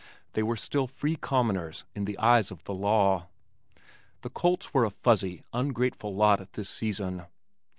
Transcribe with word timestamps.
They 0.33 0.41
were 0.41 0.57
still 0.57 0.87
"free 0.87 1.15
commoners" 1.15 1.85
in 1.93 2.05
the 2.05 2.17
eyes 2.17 2.49
of 2.49 2.63
the 2.63 2.73
law. 2.73 3.27
The 4.21 4.31
colts 4.31 4.73
were 4.73 4.83
a 4.83 4.89
fuzzy, 4.89 5.43
ungraceful 5.53 6.15
lot 6.15 6.41
at 6.41 6.53
this 6.53 6.69
season. 6.71 7.27